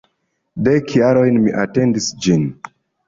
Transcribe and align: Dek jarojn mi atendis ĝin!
Dek 0.67 0.95
jarojn 1.01 1.37
mi 1.43 1.53
atendis 1.65 2.09
ĝin! 2.27 2.53